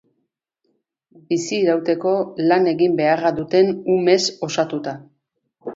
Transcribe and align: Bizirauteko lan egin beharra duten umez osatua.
Bizirauteko 1.33 2.15
lan 2.49 2.67
egin 2.75 2.99
beharra 3.03 3.35
duten 3.43 3.73
umez 3.99 4.21
osatua. 4.51 5.01